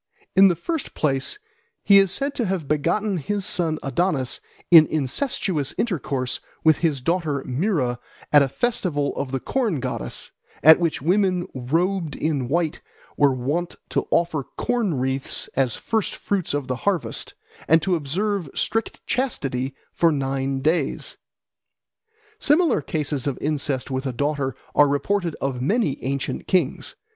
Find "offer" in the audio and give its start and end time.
14.09-14.43